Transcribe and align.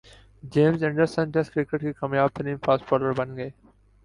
James 0.53 0.83
Anderson 0.83 1.31
Test 1.31 1.53
cricket 1.53 1.81
کے 1.81 1.93
کامیاب 1.93 2.29
ترین 2.35 2.57
فاسٹ 2.65 2.91
بالر 2.91 3.11
بن 3.17 3.35
گئے 3.37 3.49